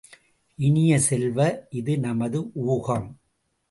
[0.59, 1.39] இனிய செல்வ,
[1.69, 2.51] இது நமது
[2.53, 3.07] ஊகம்.